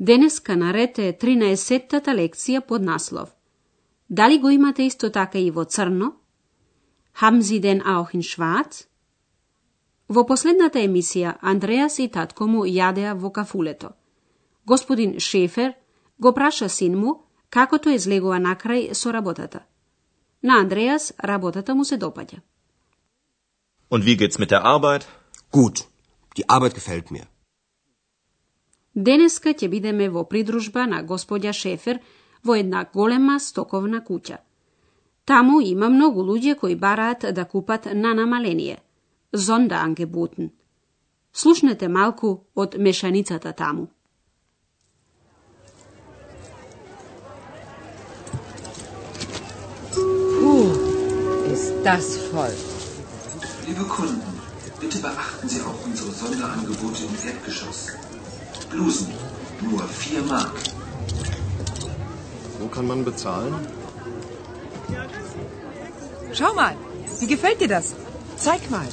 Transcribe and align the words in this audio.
Денеска 0.00 0.56
наред 0.56 0.98
е 0.98 1.12
13-тата 1.12 2.10
лекција 2.10 2.60
под 2.66 2.82
наслов 2.82 3.34
Дали 4.10 4.38
го 4.38 4.50
имате 4.50 4.82
исто 4.82 5.10
така 5.10 5.38
и 5.38 5.50
во 5.50 5.64
црно? 5.64 6.12
Haben 7.20 7.40
Sie 7.40 7.60
denn 7.60 7.82
auch 7.82 8.14
in 8.14 8.22
schwarz? 8.22 8.86
Во 10.08 10.26
последната 10.26 10.78
емисија 10.78 11.36
Андреас 11.40 11.98
и 11.98 12.08
татко 12.08 12.46
му 12.46 12.64
јадеа 12.66 13.14
во 13.14 13.30
кафулето. 13.30 13.90
Господин 14.66 15.20
Шефер 15.20 15.74
го 16.18 16.32
праша 16.34 16.68
син 16.68 16.98
му 16.98 17.22
како 17.50 17.78
тоа 17.78 17.94
излегува 17.94 18.38
накрај 18.38 18.94
со 18.94 19.12
работата. 19.12 19.64
На 20.42 20.60
Андреас 20.60 21.12
работата 21.24 21.74
му 21.74 21.84
се 21.84 21.98
допаѓа. 21.98 22.40
Und 23.90 24.04
wie 24.04 24.16
geht's 24.16 24.38
mit 24.38 24.50
der 24.50 24.62
Arbeit? 24.62 25.06
Gut, 25.52 25.86
die 26.36 26.44
Arbeit 26.48 26.74
gefällt 26.74 27.10
mir. 27.10 27.26
Денеска 28.94 29.50
ќе 29.50 29.68
бидеме 29.68 30.08
во 30.08 30.22
придружба 30.24 30.86
на 30.86 31.02
господја 31.02 31.52
Шефер 31.52 31.98
во 32.44 32.54
една 32.54 32.84
голема 32.94 33.40
стоковна 33.40 34.00
куќа. 34.06 34.38
Таму 35.24 35.60
има 35.60 35.88
многу 35.88 36.22
луѓе 36.22 36.54
кои 36.60 36.76
бараат 36.76 37.26
да 37.34 37.44
купат 37.44 37.88
на 37.94 38.14
намаление. 38.14 38.78
Зонда 39.32 39.76
ангебутен. 39.82 40.50
Слушнете 41.32 41.88
малку 41.88 42.44
од 42.54 42.76
мешаницата 42.78 43.52
таму. 43.52 43.88
Ist 51.54 51.72
das 51.84 52.06
voll. 52.32 52.56
Liebe 53.66 53.84
Kunden, 53.84 54.34
bitte 54.80 54.98
beachten 54.98 55.48
Sie 55.48 55.62
auch 55.62 55.80
unsere 55.86 56.10
Sonderangebote 56.10 57.04
im 57.04 57.14
Erdgeschoss. 57.30 57.80
Blusen, 58.74 59.08
nur 59.60 59.82
4 59.88 60.22
Mark. 60.22 60.50
Wo 62.58 62.66
kann 62.66 62.86
man 62.88 63.04
bezahlen? 63.04 63.54
Schau 66.32 66.52
mal, 66.54 66.74
wie 67.20 67.28
gefällt 67.28 67.60
dir 67.60 67.68
das? 67.68 67.94
Zeig 68.36 68.68
mal. 68.70 68.88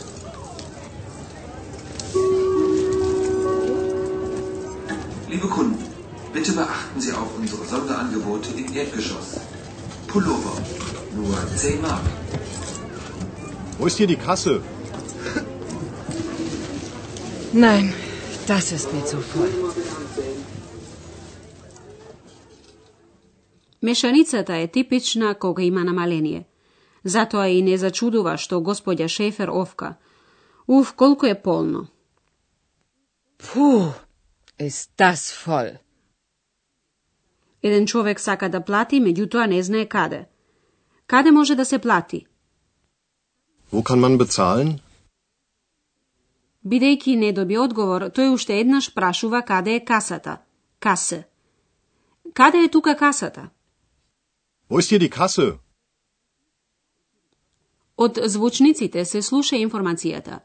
Liebe 5.28 5.48
Kunden, 5.48 5.84
bitte 6.32 6.52
beachten 6.52 7.02
Sie 7.02 7.14
auch 7.14 7.32
unsere 7.40 7.66
Sonderangebote 7.66 8.50
im 8.56 8.72
Erdgeschoss. 8.76 9.40
Pullover, 10.08 10.58
nur 11.16 11.36
10 11.56 11.82
Mark. 11.82 12.06
Wo 13.80 13.88
ist 13.88 13.98
hier 13.98 14.08
die 14.08 14.16
Kasse? 14.28 14.62
Nein, 17.52 17.94
das 18.48 18.72
ist 18.72 18.88
mir 18.94 19.06
zu 19.06 19.18
voll. 19.32 19.54
Мешаницата 23.84 24.56
е 24.56 24.68
типична 24.68 25.36
кога 25.36 25.64
има 25.64 25.84
намаление. 25.84 26.46
Затоа 27.04 27.48
и 27.48 27.62
не 27.62 27.78
зачудува 27.78 28.38
што 28.38 28.62
господја 28.62 29.08
Шефер 29.08 29.50
овка. 29.50 29.96
Уф, 30.68 30.94
колку 30.94 31.26
е 31.26 31.42
полно. 31.42 31.88
Puh, 33.40 33.94
ist 34.60 34.90
das 34.98 35.22
voll. 35.46 35.78
Еден 37.64 37.88
човек 37.88 38.20
сака 38.20 38.50
да 38.50 38.62
плати, 38.62 39.02
меѓутоа 39.02 39.48
не 39.48 39.64
знае 39.64 39.86
каде. 39.86 40.26
Каде 41.08 41.32
може 41.32 41.56
да 41.56 41.66
се 41.66 41.80
плати? 41.80 42.26
Wo 43.74 43.84
kann 43.84 44.00
man 44.00 44.18
bezahlen? 44.18 44.80
Бидејќи 46.64 47.16
не 47.18 47.32
доби 47.34 47.58
одговор, 47.58 48.10
тој 48.14 48.34
уште 48.34 48.60
еднаш 48.62 48.94
прашува 48.94 49.42
каде 49.42 49.76
е 49.76 49.86
касата. 49.86 50.38
Касе. 50.80 51.28
Каде 52.34 52.64
е 52.66 52.70
тука 52.70 52.96
касата? 52.96 53.50
Wo 54.70 54.80
ist 54.80 54.90
hier 54.90 55.00
die 55.00 55.10
Kasse? 55.10 55.58
Од 57.98 58.20
звучниците 58.26 59.06
се 59.06 59.22
слуша 59.22 59.56
информацијата. 59.56 60.40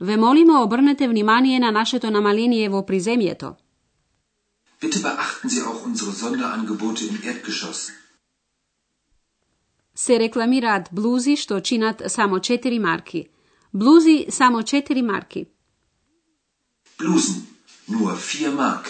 Ве 0.00 0.16
молиме 0.16 0.56
обрнете 0.58 1.08
внимание 1.08 1.60
на 1.60 1.70
нашето 1.70 2.10
намаление 2.10 2.68
во 2.68 2.82
приземјето. 2.82 3.54
Bitte 4.80 4.98
beachten 5.02 5.50
Sie 5.50 5.62
auch 5.62 5.86
unsere 5.86 6.12
Sonderangebote 6.12 7.04
im 7.04 7.16
Erdgeschoss. 7.24 7.92
Се 9.94 10.18
рекламираат 10.18 10.88
блузи 10.92 11.36
што 11.36 11.60
чинат 11.60 12.02
само 12.06 12.38
4 12.38 12.78
марки. 12.78 13.28
Блузи 13.74 14.26
само 14.30 14.62
4 14.62 15.02
марки. 15.02 15.46
Blusen, 16.98 17.46
nur 17.88 18.16
4 18.16 18.50
Mark. 18.50 18.88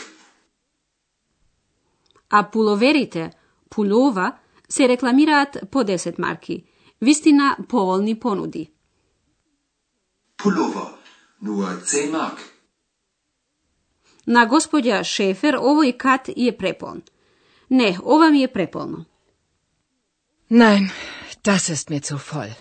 А 2.31 2.51
пуловерите, 2.51 3.31
пулова, 3.71 4.33
се 4.69 4.89
рекламираат 4.89 5.57
по 5.71 5.79
10 5.79 6.19
марки. 6.19 6.65
Вистина 7.03 7.57
поволни 7.69 8.21
понуди. 8.21 8.71
Pullover, 10.39 10.89
nur 11.43 11.83
10 11.85 12.11
Mark. 12.11 12.39
На 14.27 14.47
господја 14.47 15.05
Шефер 15.05 15.57
овој 15.57 15.97
кат 15.97 16.29
е 16.29 16.53
преполн. 16.57 17.03
Не, 17.71 17.99
ова 18.03 18.31
ми 18.31 18.43
е 18.43 18.49
преполно. 18.49 19.05
Nein, 20.51 20.91
das 21.45 21.73
ist 21.75 21.91
mir 21.91 22.01
zu 22.01 22.17
voll. 22.17 22.53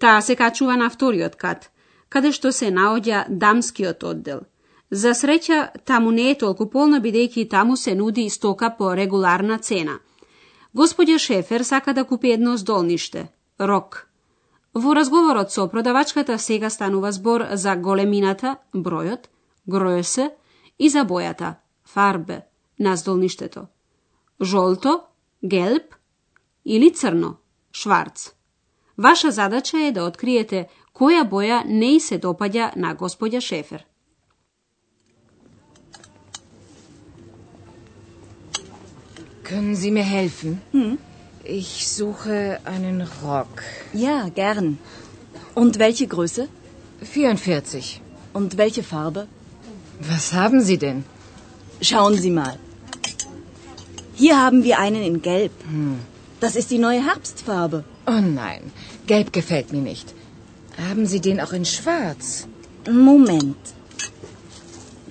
Таа 0.00 0.22
се 0.22 0.36
качува 0.36 0.76
на 0.76 0.90
вториот 0.90 1.36
кат, 1.36 1.70
каде 2.14 2.30
што 2.30 2.52
се 2.54 2.70
наоѓа 2.70 3.24
дамскиот 3.28 4.04
оддел. 4.06 4.44
За 4.90 5.10
среќа, 5.18 5.60
таму 5.82 6.12
не 6.14 6.28
е 6.30 6.34
толку 6.38 6.68
полно, 6.70 7.00
бидејќи 7.02 7.48
таму 7.50 7.76
се 7.76 7.94
нуди 7.98 8.28
стока 8.30 8.70
по 8.78 8.92
регуларна 8.94 9.58
цена. 9.58 9.98
Господја 10.74 11.18
Шефер 11.18 11.64
сака 11.66 11.94
да 11.94 12.04
купи 12.04 12.30
едно 12.36 12.56
здолниште, 12.56 13.28
рок. 13.58 14.06
Во 14.74 14.94
разговорот 14.94 15.50
со 15.50 15.66
продавачката 15.70 16.38
сега 16.38 16.70
станува 16.70 17.10
збор 17.12 17.46
за 17.54 17.74
големината, 17.76 18.56
бројот, 18.74 19.26
гројосе 19.66 20.30
и 20.78 20.90
за 20.90 21.02
бојата, 21.02 21.54
фарбе, 21.84 22.44
на 22.78 22.96
здолништето. 22.96 23.66
Жолто, 24.40 25.00
гелб 25.42 25.94
или 26.64 26.90
црно, 26.90 27.36
шварц. 27.72 28.32
Ваша 28.98 29.30
задача 29.30 29.78
е 29.78 29.92
да 29.92 30.04
откриете 30.04 30.68
koja 30.94 31.24
boja 31.24 31.62
ne 31.66 32.00
se 32.00 32.18
dopadja 32.18 32.72
na 32.76 32.94
gospođa 32.94 33.40
Šefer. 33.40 33.82
Können 39.48 39.76
Sie 39.76 39.90
mir 39.90 40.04
helfen? 40.04 40.60
Hm? 40.72 40.96
Ich 41.44 41.86
suche 41.86 42.58
einen 42.64 43.08
Rock. 43.22 43.62
Ja, 43.94 44.28
gern. 44.36 44.76
Und 45.54 45.78
welche 45.78 46.06
Größe? 46.06 46.46
44. 47.02 48.00
Und 48.32 48.56
welche 48.56 48.82
Farbe? 48.82 49.26
Was 50.00 50.32
haben 50.32 50.60
Sie 50.60 50.78
denn? 50.78 51.04
Schauen 51.80 52.16
Sie 52.16 52.30
mal. 52.30 52.56
Hier 54.14 54.36
haben 54.36 54.62
wir 54.64 54.78
einen 54.78 55.02
in 55.02 55.22
Gelb. 55.22 55.52
Hm. 55.68 55.98
Das 56.40 56.56
ist 56.56 56.70
die 56.70 56.78
neue 56.78 57.04
Herbstfarbe. 57.04 57.84
Oh 58.06 58.20
nein, 58.20 58.62
Gelb 59.06 59.32
gefällt 59.32 59.72
mir 59.72 59.82
nicht. 59.82 60.14
Haben 60.78 61.06
Sie 61.06 61.20
den 61.20 61.40
auch 61.40 61.52
in 61.52 61.64
schwarz? 61.64 62.46
Moment. 62.88 63.74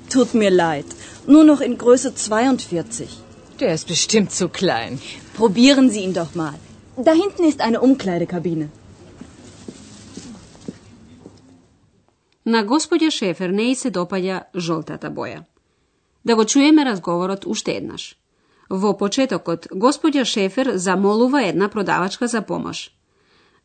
Tut 0.10 0.34
mir 0.34 0.52
leid. 0.52 0.86
Nur 1.28 1.44
noch 1.44 1.62
in 1.62 1.78
Größe 1.78 2.14
42. 2.16 3.10
Der 3.60 3.74
ist 3.74 3.88
bestimmt 3.88 4.32
zu 4.32 4.50
klein. 4.50 5.00
Probieren 5.36 5.90
Sie 5.90 6.02
ihn 6.02 6.14
doch 6.14 6.36
mal. 6.36 6.60
Da 6.98 7.14
hinten 7.14 7.44
ist 7.44 7.62
eine 7.62 7.82
Umkleidekabine. 7.82 8.70
На 12.46 12.64
господја 12.64 13.10
Шефер 13.12 13.50
не 13.50 13.72
и 13.72 13.76
се 13.76 13.90
допаѓа 13.90 14.44
жолтата 14.56 15.10
боја. 15.10 15.44
Да 16.26 16.36
го 16.36 16.46
чуеме 16.46 16.86
разговорот 16.86 17.46
уште 17.46 17.72
еднаш. 17.72 18.18
Во 18.70 18.98
почетокот, 18.98 19.68
господја 19.72 20.26
Шефер 20.26 20.76
замолува 20.76 21.44
една 21.44 21.70
продавачка 21.70 22.28
за 22.28 22.42
помош. 22.42 22.92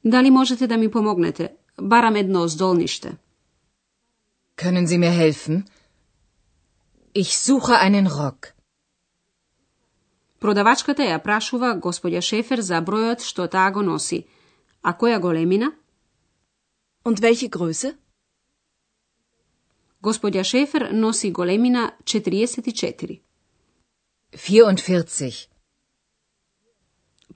Дали 0.04 0.30
можете 0.30 0.66
да 0.66 0.76
ми 0.76 0.90
помогнете? 0.90 1.50
Барам 1.78 2.14
едно 2.16 2.48
здолниште. 2.48 3.16
Können 4.56 4.86
Sie 4.86 4.98
mir 4.98 5.10
helfen? 5.10 5.64
Ich 7.14 7.36
suche 7.36 7.78
einen 7.78 8.06
Rock. 8.06 8.54
Продавачката 10.38 11.02
ја 11.02 11.18
прашува 11.22 11.74
господја 11.86 12.22
Шефер 12.22 12.60
за 12.62 12.78
бројот 12.82 13.22
што 13.22 13.46
таа 13.46 13.70
го 13.70 13.82
носи. 13.82 14.26
А 14.82 14.94
која 14.94 15.18
големина? 15.20 15.72
Und 17.04 17.20
welche 17.22 17.48
Größe? 17.48 17.94
Господја 20.02 20.44
Шефер 20.44 20.90
носи 20.92 21.30
големина 21.30 21.92
44. 22.04 23.20
44. 24.32 25.48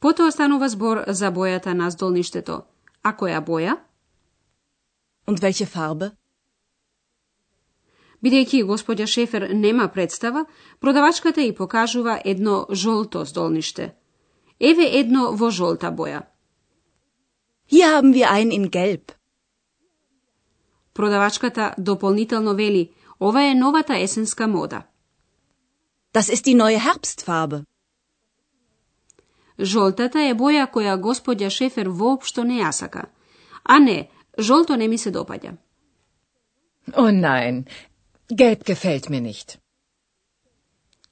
Потоа 0.00 0.30
станува 0.30 0.68
збор 0.68 1.04
за 1.06 1.30
бојата 1.30 1.72
на 1.74 1.90
здолништето. 1.90 2.64
А 3.02 3.16
која 3.16 3.40
боја? 3.40 3.78
Und 5.26 5.42
welche 5.42 5.66
Farbe? 5.66 6.10
Бидејќи 8.22 8.62
господја 8.66 9.06
Шефер 9.06 9.48
нема 9.54 9.88
представа, 9.88 10.44
продавачката 10.80 11.42
и 11.42 11.54
покажува 11.54 12.20
едно 12.24 12.66
жолто 12.70 13.24
здолниште. 13.24 13.94
Еве 14.60 14.86
едно 14.98 15.32
во 15.32 15.50
жолта 15.50 15.90
боја. 15.90 16.22
Hier 17.66 17.88
haben 17.94 18.14
wir 18.14 18.30
einen 18.30 18.52
in 18.52 18.70
Gelb. 18.70 19.12
Продавачката 20.94 21.74
дополнително 21.78 22.54
вели, 22.54 22.92
ова 23.20 23.42
е 23.42 23.54
новата 23.54 23.98
есенска 23.98 24.46
мода. 24.46 24.82
Das 26.14 26.28
ist 26.28 26.44
die 26.46 26.54
neue 26.54 26.78
Herbstfarbe. 26.78 27.64
Жолтата 29.58 30.20
е 30.20 30.34
боја 30.34 30.66
која 30.70 30.96
господја 31.00 31.50
Шефер 31.50 31.88
воопшто 31.88 32.44
не 32.44 32.60
ја 32.62 32.70
сака. 32.72 33.04
А 33.64 33.78
не, 33.78 34.10
жолто 34.38 34.76
не 34.76 34.88
ми 34.88 34.98
се 34.98 35.12
допаѓа. 35.12 35.56
Oh 36.92 37.10
nein, 37.10 37.64
gelb 38.30 38.64
gefällt 38.64 39.10
mir 39.10 39.20
nicht. 39.20 39.58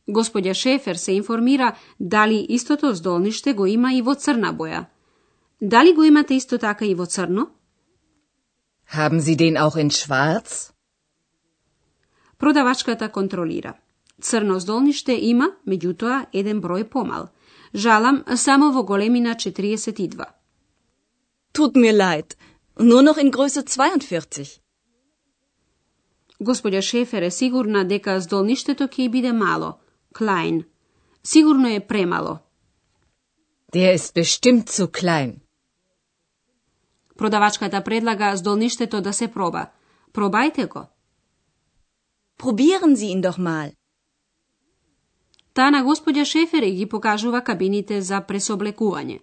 Господја 0.09 0.55
Шефер 0.55 0.95
се 0.95 1.13
информира 1.13 1.77
дали 2.01 2.47
истото 2.49 2.95
здолниште 2.95 3.53
го 3.53 3.67
има 3.67 3.93
и 3.95 4.03
во 4.03 4.15
црна 4.15 4.55
боја. 4.55 4.85
Дали 5.63 5.93
го 5.95 6.05
имате 6.05 6.35
исто 6.35 6.59
така 6.59 6.85
и 6.85 6.95
во 6.95 7.07
црно? 7.07 7.47
Haben 8.93 9.21
Sie 9.21 9.37
den 9.37 9.57
auch 9.57 9.77
in 9.77 9.91
schwarz? 9.91 10.73
Продавачката 12.39 13.09
контролира. 13.09 13.75
Црно 14.21 14.61
здолниште 14.61 15.13
има, 15.13 15.51
меѓутоа, 15.67 16.27
еден 16.33 16.61
број 16.61 16.85
помал. 16.85 17.29
Жалам, 17.75 18.25
само 18.37 18.73
во 18.73 18.83
големина 18.83 19.35
42. 19.35 20.25
Tut 21.53 21.77
mir 21.77 21.93
leid. 21.93 22.37
Nur 22.83 23.03
noch 23.03 23.19
in 23.19 23.31
Größe 23.31 23.63
42. 23.63 24.61
Господја 26.41 26.81
Шефер 26.81 27.23
е 27.23 27.31
сигурна 27.31 27.83
дека 27.85 28.15
здолништето 28.21 28.87
ќе 28.89 29.09
биде 29.13 29.33
мало, 29.33 29.75
klein. 30.15 30.65
Сигурно 31.23 31.69
е 31.69 31.81
премало. 31.81 32.39
Der 33.75 33.95
ist 33.95 34.15
bestimmt 34.15 34.71
zu 34.71 34.89
klein. 34.89 35.41
Продавачката 37.17 37.85
предлага 37.85 38.37
здолништето 38.37 39.01
да 39.01 39.13
се 39.13 39.29
проба. 39.29 39.67
Пробајте 40.13 40.69
го. 40.69 40.87
Probieren 42.39 42.97
Sie 42.97 43.13
ihn 43.13 43.21
doch 43.21 43.39
mal. 43.39 43.71
Таа 45.53 45.71
на 45.71 45.85
господја 45.85 46.25
Шефер 46.25 46.65
ги 46.65 46.87
покажува 46.87 47.45
кабините 47.45 48.01
за 48.03 48.25
пресоблекување. 48.29 49.21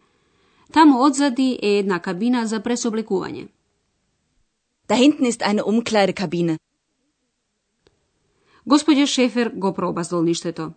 Таму 0.73 1.05
одзади 1.05 1.59
е 1.61 1.79
една 1.79 1.99
кабина 1.99 2.47
за 2.47 2.59
пресоблекување. 2.59 3.47
Da 4.87 4.95
hinten 4.95 5.25
ist 5.25 5.41
eine 5.41 5.63
Umkleidekabine. 5.63 6.57
Господја 8.65 9.05
Шефер 9.05 9.51
го 9.55 9.73
проба 9.73 10.03
здолништето. 10.03 10.71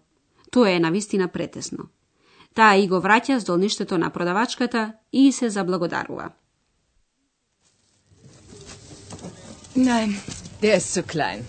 Тоа 0.50 0.70
е 0.70 0.80
навистина 0.80 1.28
претесно. 1.28 1.88
Таа 2.54 2.76
и 2.76 2.88
го 2.88 2.98
враќа 3.02 3.36
здолништето 3.38 3.98
на 3.98 4.10
продавачката 4.10 4.92
и 5.12 5.32
се 5.32 5.50
заблагодарува. 5.50 6.30
Nein, 9.76 10.16
der 10.62 10.76
ist 10.76 10.90
zu 10.94 11.02
klein. 11.02 11.44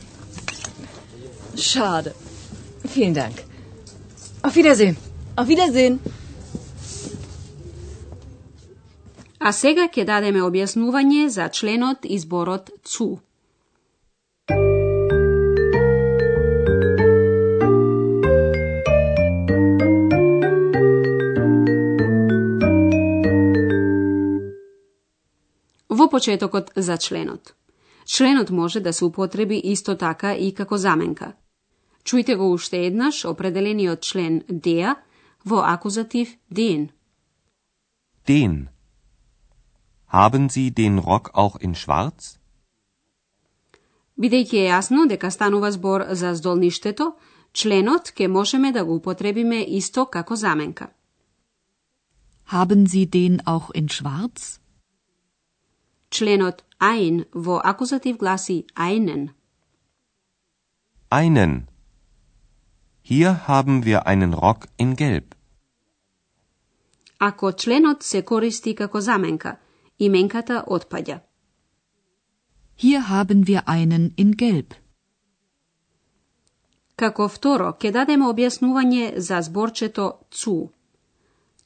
Schade. 1.56 2.14
Vielen 2.86 3.14
Dank. 3.14 3.36
Auf 4.44 4.56
Wiedersehen. 4.56 4.96
Auf 5.36 5.48
Wiedersehen. 5.48 6.00
А 9.42 9.50
сега 9.58 9.88
ќе 9.90 10.04
дадеме 10.06 10.44
објаснување 10.46 11.28
за 11.34 11.48
членот 11.50 12.04
и 12.06 12.18
зборот 12.22 12.68
цу. 12.86 13.08
Во 25.90 26.06
почетокот 26.10 26.70
за 26.76 26.98
членот. 26.98 27.56
Членот 28.06 28.50
може 28.50 28.80
да 28.80 28.94
се 28.94 29.06
употреби 29.06 29.58
исто 29.74 29.96
така 29.98 30.36
и 30.36 30.52
како 30.54 30.78
заменка. 30.78 31.34
Чујте 32.06 32.36
го 32.38 32.52
уште 32.54 32.86
еднаш 32.86 33.26
определениот 33.26 34.02
член 34.02 34.44
деа 34.50 34.96
во 35.46 35.64
акузатив 35.66 36.38
Ден. 36.50 36.90
Den. 38.28 38.70
Haben 40.12 40.50
Sie 40.50 40.72
den 40.72 41.00
Rock 41.00 41.32
auch 41.34 41.56
in 41.66 41.74
schwarz? 41.74 42.38
Бидејќи 44.20 44.58
е 44.60 44.66
јасно 44.68 45.06
дека 45.08 45.32
станува 45.32 45.72
збор 45.72 46.04
за 46.22 46.34
здолништето, 46.36 47.14
членот 47.54 48.12
ке 48.12 48.28
можеме 48.28 48.72
да 48.72 48.84
го 48.86 48.96
употребиме 48.96 49.62
исто 49.78 50.06
како 50.06 50.36
заменка. 50.36 50.90
Haben 52.52 52.88
Sie 52.88 53.06
den 53.06 53.40
auch 53.46 53.72
in 53.74 53.88
schwarz? 53.88 54.60
Членот 56.10 56.64
ein 56.80 57.24
во 57.34 57.62
акузатив 57.64 58.18
гласи 58.18 58.66
einen. 58.76 59.30
Einen. 61.10 61.68
Hier 63.02 63.48
haben 63.48 63.86
wir 63.86 64.08
einen 64.08 64.34
Rock 64.34 64.68
in 64.78 64.96
gelb. 64.96 65.36
Ако 67.20 67.52
членот 67.52 68.04
се 68.04 68.22
користи 68.22 68.76
како 68.76 69.02
заменка, 69.02 69.58
именката 70.08 70.64
отпаѓа. 70.68 71.22
Hier 72.82 73.02
haben 73.10 73.48
wir 73.48 73.62
einen 73.68 74.14
in 74.18 74.32
gelb. 74.34 74.74
Како 76.96 77.28
второ, 77.30 77.74
ќе 77.82 77.92
дадеме 77.94 78.26
објаснување 78.30 79.18
за 79.18 79.42
зборчето 79.42 80.06
цу. 80.32 80.70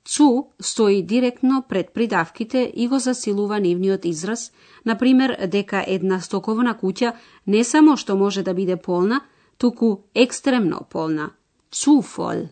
Цу 0.05 0.27
стои 0.59 1.01
директно 1.03 1.63
пред 1.69 1.93
придавките 1.93 2.71
и 2.75 2.87
го 2.87 2.99
засилува 2.99 3.59
нивниот 3.59 4.05
израз, 4.05 4.51
например 4.85 5.35
дека 5.47 5.83
една 5.87 6.19
стоковна 6.21 6.75
куќа 6.81 7.15
не 7.45 7.63
само 7.63 7.97
што 7.97 8.15
може 8.15 8.43
да 8.43 8.53
биде 8.53 8.77
полна, 8.77 9.21
туку 9.57 10.03
екстремно 10.13 10.85
полна. 10.89 11.31
Zu 11.71 12.01
voll. 12.15 12.47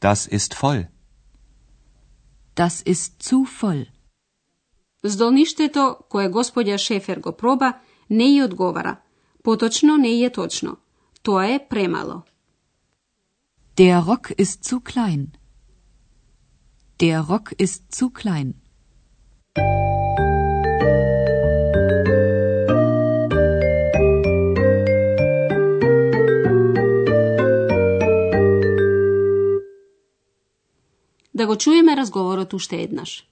Das 0.00 0.28
ist 0.28 0.54
voll. 0.62 0.86
Das 2.56 2.82
ist 2.82 3.22
zu 3.22 3.44
voll. 3.60 3.86
Здолништето 5.04 5.96
кое 6.08 6.28
господја 6.28 6.78
Шефер 6.78 7.18
го 7.18 7.32
проба 7.32 7.72
не 8.10 8.24
ја 8.24 8.44
одговара. 8.44 8.96
Поточно 9.42 9.96
не 9.96 10.24
е 10.24 10.30
точно. 10.30 10.76
Тоа 11.22 11.46
е 11.46 11.66
премало. 11.68 12.22
Der 13.76 14.00
Rock 14.00 14.34
ist 14.36 14.64
zu 14.64 14.80
klein. 14.80 15.26
Der 16.98 17.20
Rock 17.20 17.56
ist 17.58 17.90
zu 17.90 18.10
klein. 18.10 18.54
Да 31.34 31.46
го 31.46 31.56
чуеме 31.56 31.96
разговорот 31.96 32.52
уште 32.52 32.76
еднаш. 32.76 33.31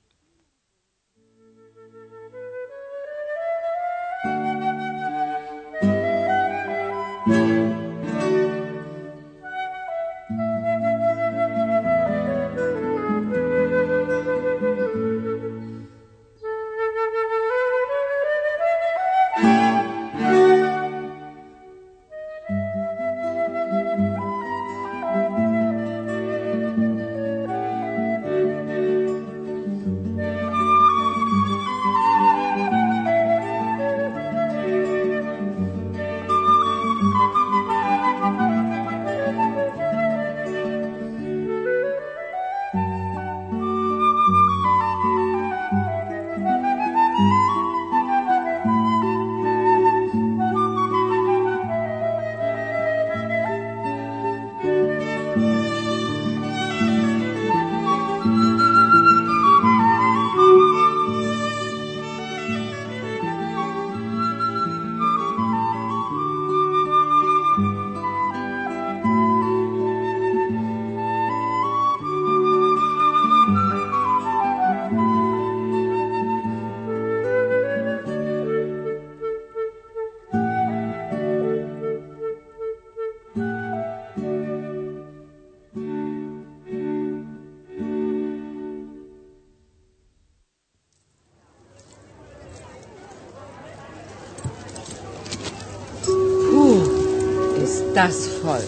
Das 98.03 98.29
voll. 98.41 98.65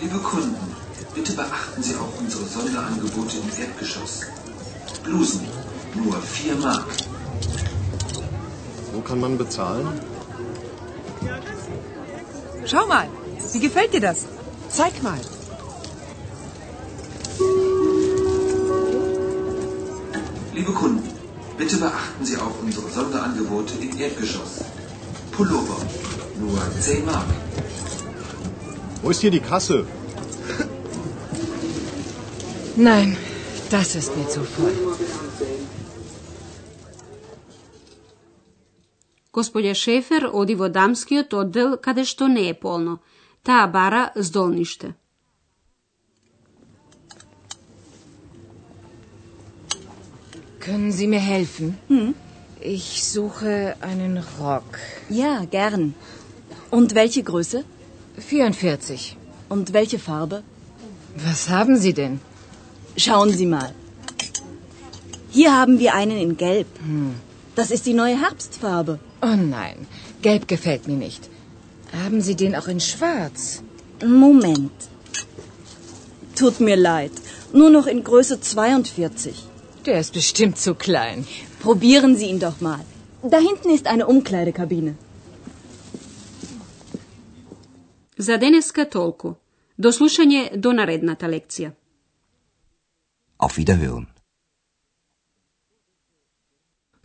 Liebe 0.00 0.16
Kunden, 0.16 0.56
bitte 1.14 1.34
beachten 1.34 1.82
Sie 1.82 1.94
auch 1.94 2.18
unsere 2.18 2.46
Sonderangebote 2.46 3.36
im 3.36 3.62
Erdgeschoss. 3.62 4.22
Blusen, 5.02 5.46
nur 5.94 6.14
4 6.22 6.56
Mark. 6.56 6.86
Wo 8.94 9.00
kann 9.02 9.20
man 9.20 9.36
bezahlen? 9.36 10.00
Schau 12.64 12.86
mal, 12.86 13.08
wie 13.52 13.60
gefällt 13.60 13.92
dir 13.92 14.00
das? 14.00 14.24
Zeig 14.70 15.02
mal. 15.02 15.20
Liebe 20.54 20.72
Kunden, 20.72 21.10
bitte 21.58 21.76
beachten 21.76 22.24
Sie 22.24 22.38
auch 22.38 22.54
unsere 22.62 22.88
Sonderangebote 22.88 23.74
im 23.82 24.00
Erdgeschoss. 24.00 24.64
Pullover, 25.30 25.76
nur 26.40 26.58
10 26.80 27.04
Mark. 27.04 27.26
Wo 29.03 29.09
ist 29.09 29.21
hier 29.21 29.31
die 29.31 29.39
Kasse? 29.39 29.85
Nein, 32.75 33.17
das 33.69 33.95
ist 33.95 34.15
mir 34.17 34.27
zu 34.27 34.43
voll. 34.43 34.75
Господја 39.37 39.73
Шефер 39.73 40.23
оди 40.33 40.55
во 40.61 40.67
дамскиот 40.69 41.33
оддел 41.41 41.77
каде 41.85 42.03
што 42.11 42.27
не 42.27 42.49
е 42.49 42.53
полно. 42.53 42.99
Таа 43.43 43.67
бара 43.67 44.11
здолниште. 44.15 44.95
Können 50.59 50.91
Sie 50.91 51.07
mir 51.07 51.23
helfen? 51.35 51.77
Hm? 51.87 52.13
Ich 52.59 53.03
suche 53.03 53.75
einen 53.81 54.15
Rock. 54.39 54.79
Ja, 55.09 55.45
gern. 55.45 55.93
Und 56.69 56.95
welche 56.95 57.23
Größe? 57.23 57.63
44. 58.18 59.16
Und 59.48 59.72
welche 59.72 59.98
Farbe? 59.98 60.42
Was 61.16 61.48
haben 61.48 61.76
Sie 61.78 61.92
denn? 61.92 62.20
Schauen 62.96 63.30
Sie 63.30 63.46
mal. 63.46 63.72
Hier 65.30 65.52
haben 65.52 65.78
wir 65.78 65.94
einen 65.94 66.16
in 66.16 66.36
Gelb. 66.36 66.68
Das 67.56 67.70
ist 67.70 67.86
die 67.86 67.94
neue 67.94 68.20
Herbstfarbe. 68.20 68.98
Oh 69.22 69.36
nein, 69.36 69.86
gelb 70.22 70.46
gefällt 70.48 70.86
mir 70.86 70.96
nicht. 70.96 71.28
Haben 72.02 72.20
Sie 72.20 72.34
den 72.34 72.54
auch 72.56 72.68
in 72.68 72.80
schwarz? 72.80 73.62
Moment. 74.04 74.72
Tut 76.36 76.60
mir 76.60 76.76
leid. 76.76 77.12
Nur 77.52 77.70
noch 77.70 77.86
in 77.86 78.02
Größe 78.02 78.40
42. 78.40 79.44
Der 79.86 80.00
ist 80.00 80.12
bestimmt 80.12 80.58
zu 80.58 80.74
klein. 80.74 81.26
Probieren 81.60 82.16
Sie 82.16 82.26
ihn 82.26 82.40
doch 82.40 82.60
mal. 82.60 82.80
Da 83.22 83.38
hinten 83.38 83.70
ist 83.70 83.86
eine 83.86 84.06
Umkleidekabine. 84.06 84.96
За 88.24 88.38
денеска 88.38 88.84
толку. 88.88 89.34
До 89.76 89.90
слушање 89.92 90.42
до 90.56 90.70
наредната 90.72 91.28
лекција. 91.28 91.72
Auf 93.38 93.58
Wiederhören. 93.58 94.06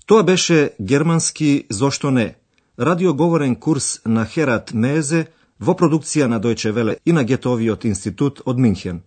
Тоа 0.05 0.23
беше 0.23 0.71
германски 0.79 1.65
зошто 1.69 2.11
не, 2.11 2.35
радиоговорен 2.79 3.55
курс 3.55 3.99
на 4.05 4.25
Херат 4.25 4.71
Мезе 4.73 5.25
во 5.59 5.75
продукција 5.81 6.29
на 6.31 6.39
Дојче 6.39 6.71
Веле 6.71 6.95
и 7.05 7.11
на 7.11 7.23
Гетовиот 7.23 7.85
институт 7.85 8.39
од 8.45 8.57
Минхен. 8.57 9.03